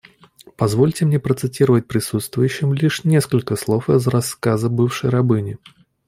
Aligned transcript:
Позвольте 0.57 1.05
мне 1.05 1.19
процитировать 1.19 1.87
присутствующим 1.87 2.73
лишь 2.73 3.03
несколько 3.03 3.55
слов 3.55 3.87
из 3.87 4.07
рассказа 4.07 4.67
бывшей 4.67 5.11
рабыни. 5.11 5.59